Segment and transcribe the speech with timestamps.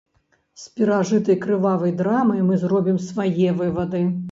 [0.61, 4.05] З перажытай крывавай драмы мы зробім свае вывады.